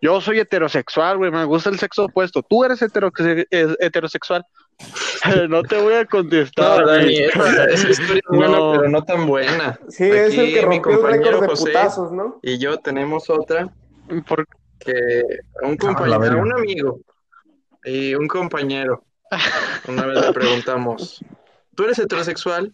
[0.00, 2.42] Yo soy heterosexual, güey, me gusta el sexo opuesto.
[2.42, 4.44] Tú eres heteroxe- eh, heterosexual.
[5.48, 6.84] no te voy a No, contestar.
[6.86, 7.24] Dani, güey.
[7.24, 8.72] esa, esa historia es buena, No.
[8.72, 9.78] pero no tan buena.
[9.88, 12.40] Sí, es el Aquí que mi compañero de José putazos, ¿no?
[12.42, 13.68] y yo tenemos otra
[14.26, 14.46] Por-
[14.80, 15.22] que
[15.62, 16.98] a un la compañero, un amigo
[17.84, 19.04] y un compañero,
[19.88, 21.24] una vez le preguntamos,
[21.74, 22.72] ¿tú eres heterosexual?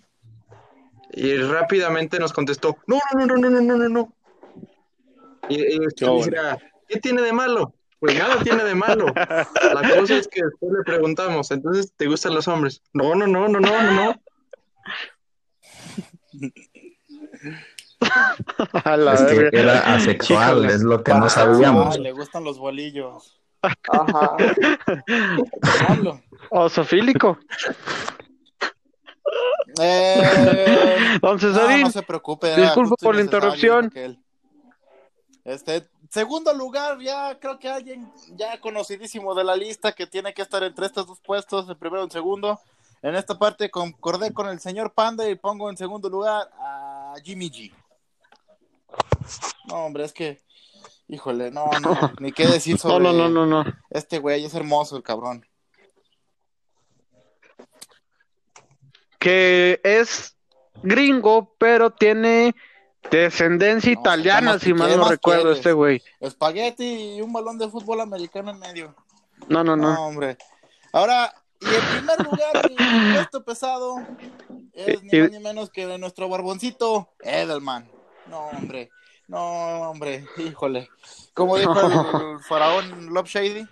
[1.13, 4.13] Y rápidamente nos contestó, no, no, no, no, no, no, no, no.
[5.49, 7.75] Y, y usted Qué dirá, ¿qué tiene de malo?
[8.01, 9.07] Pues nada tiene de malo.
[9.15, 12.83] La cosa es que después le preguntamos, entonces, ¿te gustan los hombres?
[12.93, 14.21] No, no, no, no, no, no, no.
[18.85, 20.75] a la es que era asexual, Híjole.
[20.75, 21.99] es lo que no sabíamos.
[21.99, 23.38] le gustan los bolillos.
[23.63, 24.37] Ajá.
[26.51, 27.39] Osofílico.
[29.81, 32.55] Eh, Don no, Cesarín, no se preocupe.
[32.57, 33.93] disculpa por la interrupción.
[35.45, 40.43] Este, segundo lugar, ya creo que alguien ya conocidísimo de la lista que tiene que
[40.43, 42.61] estar entre estos dos puestos, el primero y el segundo.
[43.03, 47.49] En esta parte concordé con el señor Panda y pongo en segundo lugar a Jimmy
[47.51, 47.73] G.
[49.67, 50.41] No, hombre, es que,
[51.09, 53.73] híjole, no, no, ni qué decir no, sobre no, no, no, no.
[53.91, 55.45] este güey, es hermoso el cabrón.
[59.19, 60.37] que es
[60.83, 62.55] gringo, pero tiene
[63.11, 65.59] descendencia No, italiana, ¿qué si mal no recuerdo quieres?
[65.59, 66.03] este güey.
[66.21, 68.95] Espagueti y un balón de fútbol americano en medio.
[69.49, 70.07] No, no, No, no.
[70.07, 70.37] hombre.
[70.93, 73.97] Ahora, y en primer lugar, mi puesto pesado
[74.73, 77.91] es ni Y- más ni menos que de nuestro barboncito Edelman.
[78.27, 78.91] No, hombre.
[79.29, 80.25] No, hombre.
[80.37, 80.89] Híjole.
[81.35, 83.67] Como dijo el faraón Love Shady.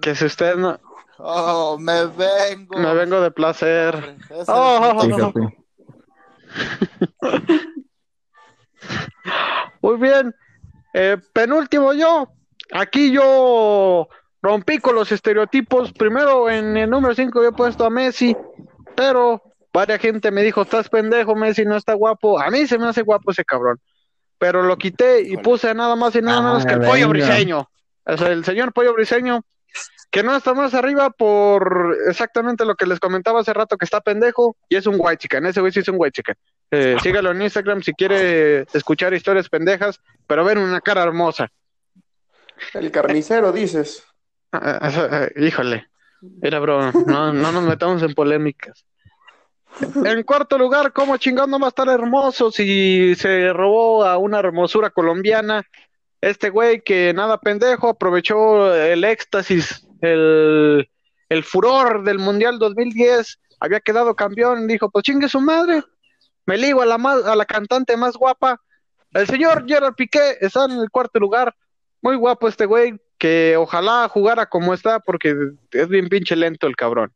[0.00, 0.78] Que si usted no,
[1.18, 2.78] Oh, me vengo.
[2.78, 3.94] me vengo de placer.
[3.94, 5.58] Hombre, ese es Oh, mi top Fíjate.
[9.80, 10.34] Muy bien.
[10.92, 12.28] Eh, penúltimo yo.
[12.72, 14.08] Aquí yo
[14.42, 15.92] rompí con los estereotipos.
[15.92, 18.36] Primero en el número 5 había puesto a Messi,
[18.96, 19.42] pero
[19.72, 22.40] varias gente me dijo, estás pendejo, Messi no está guapo.
[22.40, 23.80] A mí se me hace guapo ese cabrón.
[24.44, 27.66] Pero lo quité y puse nada más y nada Ah, menos que el pollo briseño.
[28.04, 29.42] O sea, el señor pollo briseño,
[30.10, 34.02] que no está más arriba por exactamente lo que les comentaba hace rato, que está
[34.02, 35.46] pendejo y es un white chicken.
[35.46, 36.34] Ese güey sí es un white chicken.
[36.70, 41.48] Eh, sígalo en Instagram si quiere escuchar historias pendejas, pero ven una cara hermosa.
[42.74, 44.04] El carnicero, dices.
[44.52, 45.86] Ah, ah, híjole,
[46.42, 48.84] era broma, no, no nos metamos en polémicas.
[49.80, 54.38] En cuarto lugar, ¿cómo chingón no va a estar hermoso si se robó a una
[54.38, 55.64] hermosura colombiana?
[56.20, 60.88] Este güey que nada pendejo aprovechó el éxtasis, el,
[61.28, 65.82] el furor del Mundial 2010, había quedado campeón, dijo, pues chingue su madre,
[66.46, 68.60] me ligo a la, más, a la cantante más guapa.
[69.12, 71.54] El señor Gerard Piqué está en el cuarto lugar,
[72.00, 75.34] muy guapo este güey, que ojalá jugara como está, porque
[75.70, 77.12] es bien pinche lento el cabrón.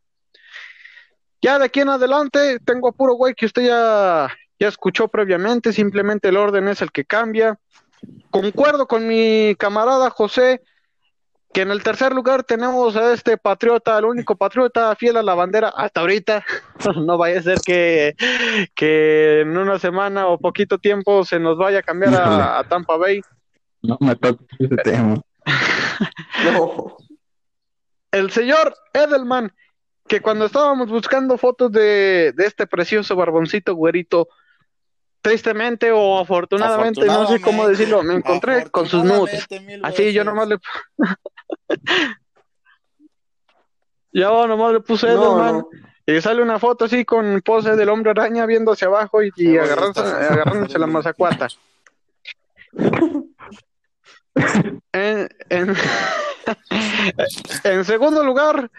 [1.40, 6.29] Ya de aquí en adelante tengo puro güey que usted ya, ya escuchó previamente, simplemente
[6.29, 7.59] el orden es el que cambia.
[8.31, 10.62] Concuerdo con mi camarada José,
[11.53, 15.35] que en el tercer lugar tenemos a este patriota, el único patriota fiel a la
[15.35, 16.44] bandera hasta ahorita.
[16.96, 18.14] no vaya a ser que,
[18.74, 22.96] que en una semana o poquito tiempo se nos vaya a cambiar a, a Tampa
[22.96, 23.22] Bay.
[23.83, 25.20] No me toques ese tema.
[26.53, 26.96] No.
[28.11, 29.53] El señor Edelman,
[30.09, 34.29] que cuando estábamos buscando fotos de, de este precioso barboncito güerito,
[35.21, 39.47] tristemente o afortunadamente, no sé cómo decirlo, me encontré con sus nudes.
[39.83, 40.59] Así yo nomás le...
[44.12, 45.68] yo nomás le puse No, Edelman no.
[46.07, 50.01] y sale una foto así con pose del hombre araña viendo hacia abajo y, agarrándose,
[50.01, 51.49] agarrándose la mazacuata.
[54.92, 55.75] En, en,
[57.64, 58.71] en segundo lugar,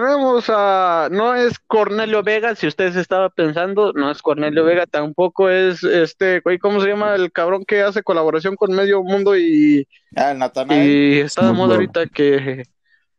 [0.00, 1.08] tenemos a.
[1.12, 6.40] No es Cornelio Vega, si ustedes estaban pensando, no es Cornelio Vega, tampoco es este,
[6.40, 7.14] güey, ¿cómo se llama?
[7.14, 10.88] El cabrón que hace colaboración con Medio Mundo y, Ah, el Natanael.
[10.88, 12.64] y está de moda ahorita que,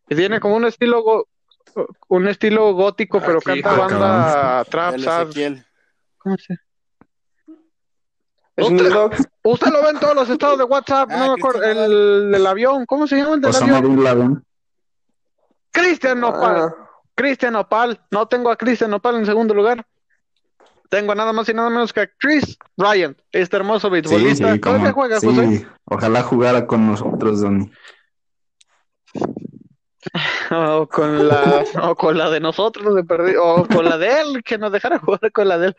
[0.08, 1.28] que tiene como un estilo go-
[2.08, 4.96] un estilo gótico, pero Aquí, canta banda trap.
[6.18, 6.56] ¿Cómo se?
[8.58, 9.14] Dogg.
[9.44, 12.48] Usted lo ve en todos los estados de WhatsApp, Ah, no me acuerdo, el del
[12.48, 14.44] avión, ¿cómo se llama el del Osama avión?
[15.74, 16.56] Cristian Nopal.
[16.56, 16.76] Ah,
[17.16, 19.86] Cristian Opal, no tengo a Cristian Opal en segundo lugar.
[20.90, 24.54] Tengo nada más y nada menos que a Chris Bryant, este hermoso Sí, beisbolista.
[24.54, 25.68] sí, ¿Todavía cómo- juega, sí, José?
[25.86, 27.72] Ojalá jugara con nosotros, Donny.
[30.52, 34.44] O con la, o con la de nosotros, de perdi- o con la de él,
[34.44, 35.76] que nos dejara jugar con la de él.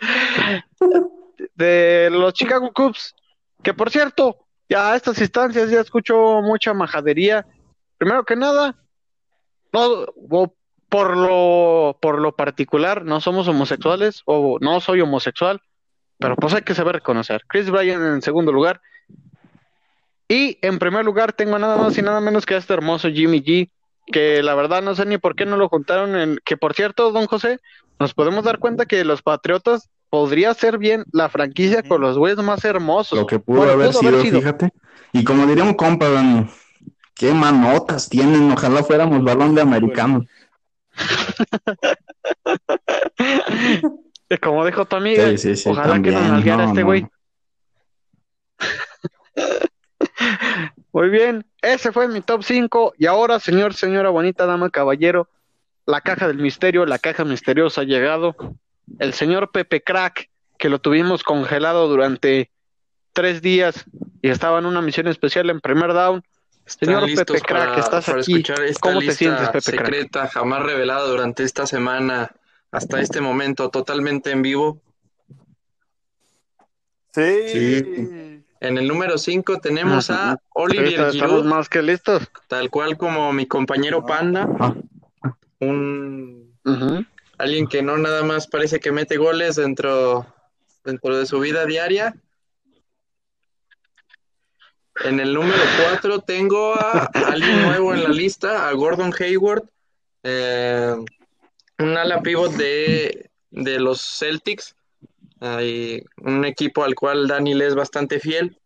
[1.55, 3.15] De los Chicago Cubs,
[3.63, 7.47] que por cierto, ya a estas instancias ya escucho mucha majadería.
[7.99, 8.75] Primero que nada,
[9.75, 10.55] no, o
[10.89, 15.61] por lo, por lo particular, no somos homosexuales, o no soy homosexual,
[16.19, 17.43] pero pues hay que saber reconocer.
[17.49, 18.81] Chris Bryant en segundo lugar.
[20.29, 23.43] Y en primer lugar tengo nada más y nada menos que a este hermoso Jimmy
[23.43, 23.71] G,
[24.07, 27.11] que la verdad no sé ni por qué no lo juntaron en, que por cierto,
[27.13, 27.59] don José,
[27.99, 32.39] nos podemos dar cuenta que los Patriotas podría ser bien la franquicia con los güeyes
[32.43, 33.19] más hermosos.
[33.19, 34.39] Lo que pudo Bueno, haber, pudo sido, haber sido.
[34.41, 34.71] fíjate.
[35.13, 36.07] Y como diría un compa,
[37.15, 38.51] qué manotas tienen.
[38.53, 40.25] Ojalá fuéramos balón de americano.
[44.43, 46.87] Como dijo tu amiga, Sí, sí, sí, ojalá que nos nalgueara no, este no.
[46.87, 47.07] güey.
[50.93, 52.95] Muy bien, ese fue mi top 5.
[52.99, 55.29] Y ahora, señor, señora, bonita dama, caballero,
[55.87, 58.37] la caja del misterio, la caja misteriosa ha llegado.
[58.99, 62.51] El señor Pepe Crack, que lo tuvimos congelado durante
[63.13, 63.85] tres días
[64.23, 66.23] y estaba en una misión especial en primer down.
[66.67, 68.33] ¿Están Señor listos Pepe Crack, para- estás para aquí.
[68.33, 69.85] escuchar esta ¿Cómo te lista sientes, Pepe Crack?
[69.87, 72.31] secreta jamás revelada durante esta semana
[72.71, 74.81] hasta este momento totalmente en vivo?
[77.13, 77.49] Sí.
[77.49, 78.45] Sí.
[78.61, 80.39] En el número 5 tenemos a.
[80.55, 82.23] Olivier Ahorita Estamos Giroud, más que listos.
[82.49, 84.75] tal cual como mi compañero Panda, Ah.
[85.61, 86.55] un
[87.37, 90.27] alguien que no nada más parece que mete goles dentro,
[90.83, 92.15] dentro de su vida diaria.
[95.05, 99.65] En el número 4 tengo a alguien nuevo en la lista, a Gordon Hayward,
[100.23, 100.95] eh,
[101.81, 104.77] un ala pivot de, de los Celtics,
[105.41, 108.57] un equipo al cual Dani le es bastante fiel.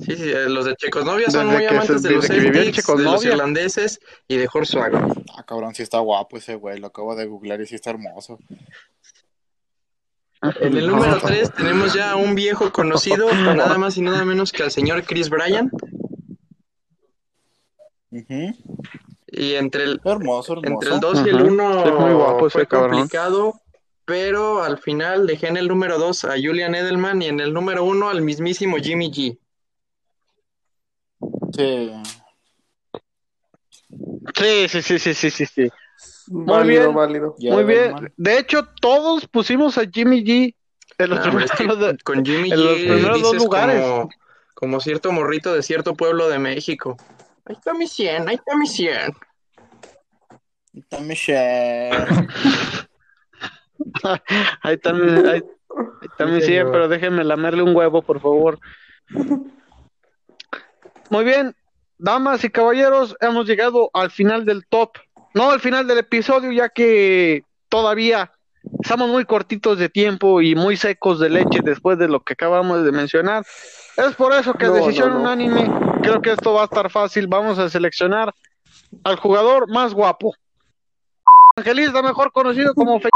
[0.00, 3.02] Sí, sí, eh, los de Checoslovia son Desde muy se- amantes de los Celtics, de
[3.02, 5.00] los irlandeses y de Hornswoggle.
[5.36, 6.78] Ah, cabrón, sí está guapo ese güey.
[6.78, 8.38] Lo acabo de googlear y sí está hermoso.
[10.42, 14.52] En el número 3 tenemos ya a un viejo conocido, nada más y nada menos
[14.52, 15.70] que al señor Chris Bryan.
[18.10, 18.54] Ujú.
[19.28, 20.66] Y entre el, Hermoso, hermoso.
[20.74, 21.52] entre el 2 y el Ujú.
[21.52, 22.90] 1 Sí, muy guapo ese fue cabrón.
[22.92, 23.60] complicado,
[24.04, 27.84] pero al final dejé en el número 2 a Julian Edelman y en el número
[27.84, 29.38] 1 al mismísimo Jimmy G.
[31.56, 31.92] Sí.
[34.36, 35.70] Sí, sí, sí, sí, sí, sí,
[36.26, 36.32] sí.
[36.32, 36.94] válido, bien.
[36.94, 37.34] válido.
[37.38, 37.92] Ya, Muy bien.
[37.92, 38.12] Batman.
[38.16, 40.54] De hecho, todos pusimos a Jimmy G
[40.98, 43.82] en los No, primeros es que dos- con Jimmy en los G primeros dos lugares.
[43.82, 44.08] como,
[44.54, 46.96] como cierto morrito de cierto pueblo de México.
[47.44, 49.12] Ahí está mi 100, ahí está mi 100.
[50.74, 52.28] Está Michelle.
[54.62, 55.42] Ahí está mi, ahí, ahí
[56.02, 56.72] está mi Sí, 100, señor.
[56.72, 58.58] pero déjenme lamerle un huevo, por favor.
[61.10, 61.54] Muy bien,
[61.98, 64.96] damas y caballeros, hemos llegado al final del top.
[65.36, 68.32] No al final del episodio, ya que todavía
[68.82, 72.82] estamos muy cortitos de tiempo y muy secos de leche después de lo que acabamos
[72.84, 73.44] de mencionar.
[73.98, 75.20] Es por eso que No, decisión no, no.
[75.20, 75.70] unánime,
[76.02, 77.26] creo que esto va a estar fácil.
[77.28, 78.32] Vamos a seleccionar
[79.04, 80.34] al jugador más guapo.
[81.54, 83.10] Angelista, mejor conocido como Fe...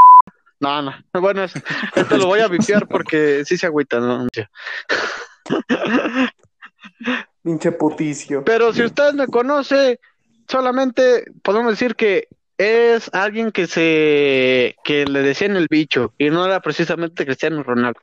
[0.60, 0.92] No, no.
[1.14, 1.54] Bueno, es-
[1.94, 4.26] esto lo voy a vipiar porque sí se agüita, ¿no?
[7.42, 8.44] Pinche puticio.
[8.44, 9.98] Pero si usted me conoce,
[10.50, 12.28] solamente podemos decir que
[12.58, 18.00] es alguien que se que le decían el bicho y no era precisamente Cristiano Ronaldo.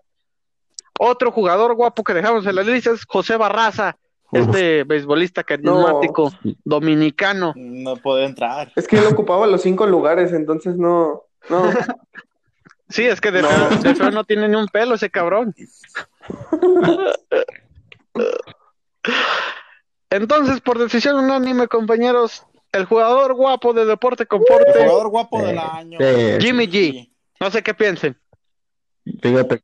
[0.99, 3.97] Otro jugador guapo que dejamos en la lista es José Barraza,
[4.31, 6.31] este beisbolista carismático
[6.63, 7.53] dominicano.
[7.55, 8.71] No puede entrar.
[8.75, 11.23] Es que él ocupaba los cinco lugares, entonces no.
[11.49, 11.69] No.
[12.89, 13.49] Sí, es que de, No.
[13.49, 15.53] feo, de feo no tiene ni un pelo ese cabrón.
[20.09, 25.57] Entonces, por decisión unánime, compañeros, el jugador guapo de Deporte El Conforte, jugador guapo del
[25.57, 25.97] Eh, año.
[26.01, 27.09] eh, Jimmy G.
[27.39, 28.17] No sé qué piensen.
[29.21, 29.61] Fíjate,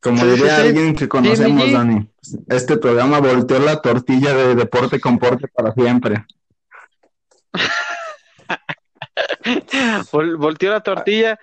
[0.00, 0.68] como Sí, diría sí, sí.
[0.68, 1.72] alguien que conocemos.
[1.72, 2.08] Dani,
[2.48, 6.24] este programa volteó la tortilla de deporte con porte para siempre.
[10.12, 11.38] Vol- volteó la tortilla.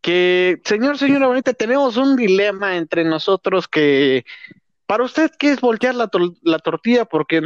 [0.00, 4.24] Que, señor, señora bonita, tenemos un dilema entre nosotros que,
[4.92, 7.06] para usted, ¿qué es voltear la, tor- la tortilla?
[7.06, 7.40] Porque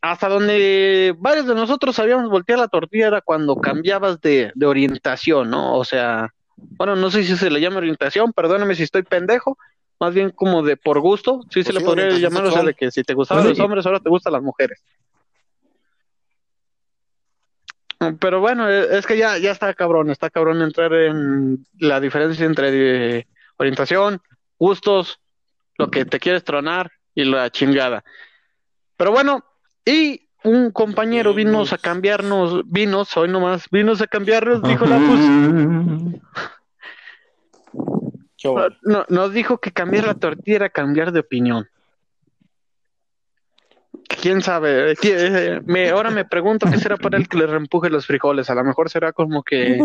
[0.00, 5.50] hasta donde varios de nosotros sabíamos voltear la tortilla era cuando cambiabas de, de orientación,
[5.50, 5.76] ¿no?
[5.76, 9.58] O sea, bueno, no sé si se le llama orientación, perdóname si estoy pendejo,
[10.00, 12.72] más bien como de por gusto, sí se Pues le podría llamar, o sea, de
[12.72, 14.82] que si te gustaban Pues los hombres, ahora te gustan las mujeres.
[18.20, 22.46] Pero bueno, eh, es que ya, ya está cabrón, está cabrón entrar en la diferencia
[22.46, 23.26] entre eh,
[23.58, 24.22] orientación,
[24.58, 25.20] gustos,
[25.78, 28.04] lo que te quieres tronar y la chingada.
[28.96, 29.44] Pero bueno,
[29.84, 35.20] y un compañero vinos a cambiarnos, vinos, hoy nomás, vinos a cambiarnos, dijo la pus,
[39.08, 41.68] nos dijo que cambiar la tortilla era cambiar de opinión.
[44.20, 44.92] ¿Quién sabe?
[44.92, 48.50] Eh, eh, Me, ahora me pregunto qué será para él que le reempuje los frijoles.
[48.50, 49.78] A lo mejor será como que,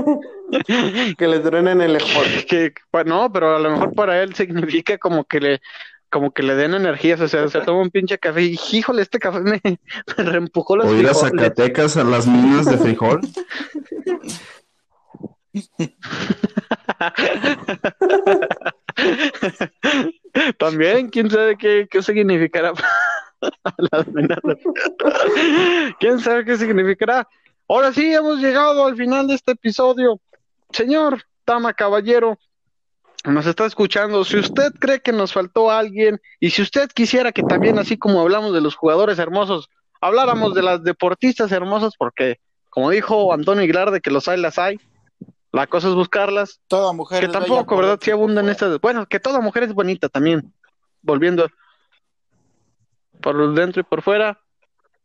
[1.18, 2.26] que les drenen el lejón.
[2.48, 2.74] que
[3.06, 5.62] no, pero a lo mejor para él significa como que le,
[6.10, 7.22] como que le den energías.
[7.22, 9.62] O sea, se toma un pinche café y híjole, este café me,
[10.18, 11.44] me reempujó los O ir a frijoles.
[11.44, 13.22] Zacatecas a las minas de frijol.
[20.58, 22.74] También, quién sabe qué, qué significará.
[26.00, 27.28] quién sabe qué significará.
[27.68, 30.20] Ahora sí, hemos llegado al final de este episodio.
[30.72, 32.38] Señor, dama, caballero,
[33.26, 34.24] nos está escuchando.
[34.24, 38.22] Si usted cree que nos faltó alguien y si usted quisiera que también, así como
[38.22, 39.70] hablamos de los jugadores hermosos,
[40.02, 42.40] habláramos de las deportistas hermosas, porque
[42.70, 44.80] como dijo Antonio Aguilar, de que los hay, las hay.
[45.52, 46.62] La cosa es buscarlas.
[46.68, 47.92] Toda mujer Que es tampoco, ¿verdad?
[47.92, 48.80] dentro Sí abundan estas.
[48.80, 50.54] Bueno, que toda mujer es bonita también.
[51.02, 51.48] Volviendo
[53.22, 54.40] por dentro y por fuera.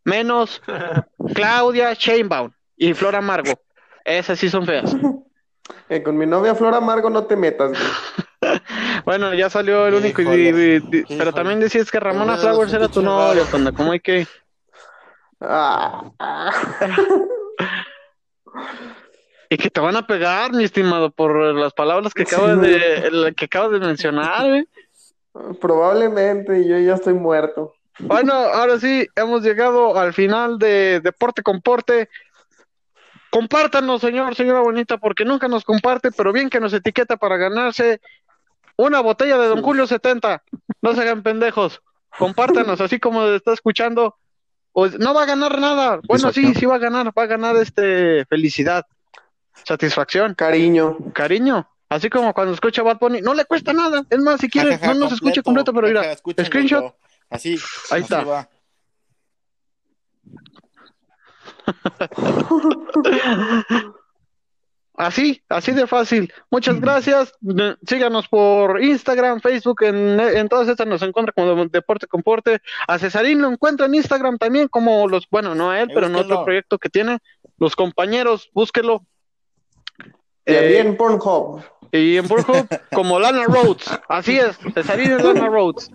[0.05, 0.63] Menos
[1.35, 3.53] Claudia Sheinbaum y Flora Amargo.
[4.05, 4.95] Esas sí son feas.
[5.89, 8.61] Eh, con mi novia Flor Amargo no te metas, güey.
[9.05, 10.23] Bueno, ya salió el único.
[10.23, 11.33] y- Híjole, y- y- pero híjole.
[11.33, 14.27] también decías que Ramona Flowers era tu novia, cuando como hay que.
[15.41, 16.53] Ah, ah.
[19.49, 23.45] Y que te van a pegar, mi estimado, por las palabras que acabas de, que
[23.45, 24.67] acabas de mencionar, ¿eh?
[25.61, 27.75] Probablemente yo ya estoy muerto.
[27.99, 32.09] Bueno, ahora sí, hemos llegado al final de Deporte con Porte.
[33.31, 38.01] Compártanos, señor, señora bonita, porque nunca nos comparte, pero bien que nos etiqueta para ganarse
[38.77, 40.43] una botella de Don Julio 70.
[40.83, 41.81] No se hagan pendejos.
[42.19, 44.17] Compártanos, así como está escuchando.
[44.73, 46.01] Pues, no va a ganar nada.
[46.07, 47.13] Bueno, sí, sí va a ganar.
[47.17, 48.85] Va a ganar este felicidad,
[49.65, 50.99] satisfacción, Cariño.
[51.15, 51.69] cariño.
[51.89, 54.05] Así como cuando escucha Bad Bunny, no le cuesta nada.
[54.11, 56.95] Es más, si quiere, no nos escuche completo, pero mira, screenshot.
[57.31, 57.59] Así.
[57.91, 58.25] Ahí así está.
[58.25, 58.49] va.
[64.97, 66.33] Así, así de fácil.
[66.51, 67.35] Muchas gracias.
[67.87, 72.61] Síganos por Instagram, Facebook, en, en todas estas nos encuentra como Deporte Comporte.
[72.89, 76.15] A Cesarín lo encuentra en Instagram también, como los, bueno, no a él, pero en
[76.15, 77.19] otro proyecto que tiene.
[77.59, 79.05] Los compañeros, búsquelo.
[80.47, 81.63] Y eh, en Pornhub.
[81.93, 83.85] Y en Pornhub, como Lana Rhodes.
[84.09, 85.91] Así es, Cesarín es Lana Rhodes.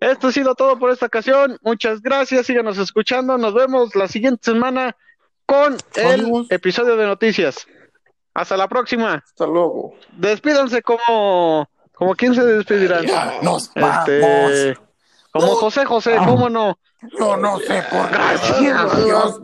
[0.00, 1.58] Esto ha sido todo por esta ocasión.
[1.62, 2.46] Muchas gracias.
[2.46, 3.36] Síganos escuchando.
[3.36, 4.96] Nos vemos la siguiente semana
[5.46, 7.66] con el episodio de noticias.
[8.34, 9.22] Hasta la próxima.
[9.24, 9.94] Hasta luego.
[10.12, 11.68] Despídanse como.
[11.94, 13.04] como quién se despedirán.
[13.42, 14.76] nos este,
[15.32, 16.78] como José José, ¿cómo no?
[17.18, 19.04] Yo no sé por Gracias.
[19.04, 19.40] Dios,